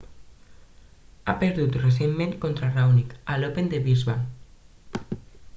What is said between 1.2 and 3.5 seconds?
ha perdut recentment contra raonic a